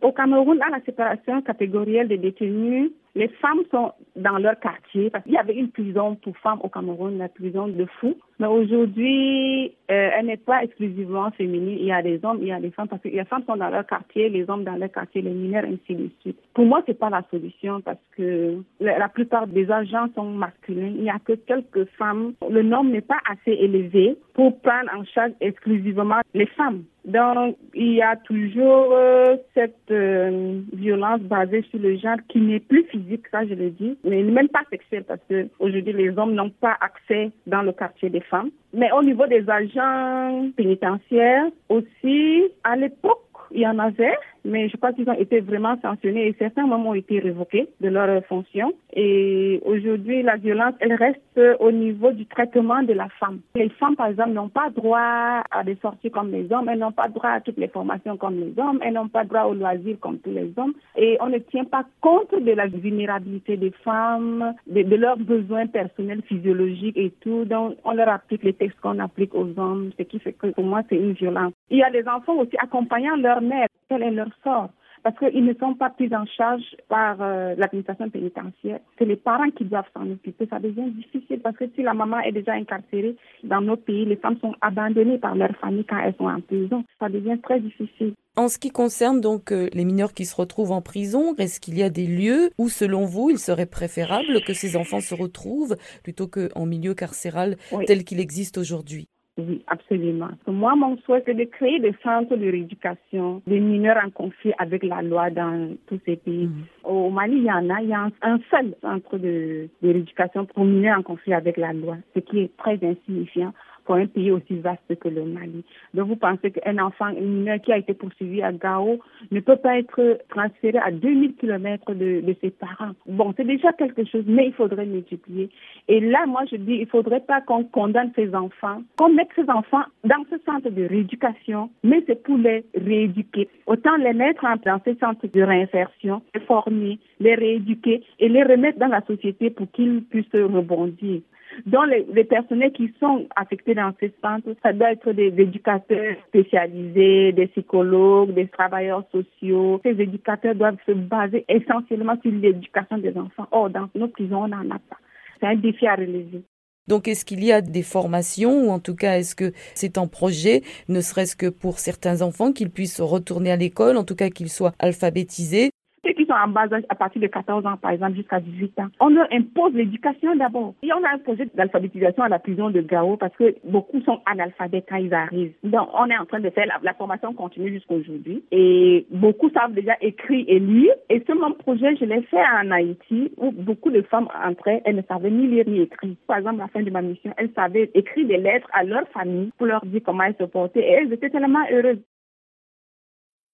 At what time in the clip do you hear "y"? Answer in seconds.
5.32-5.38, 11.86-11.92, 12.46-12.52, 27.94-28.02, 43.62-43.66, 71.78-71.82, 91.76-91.82, 107.44-107.52, 107.88-107.94, 157.44-157.52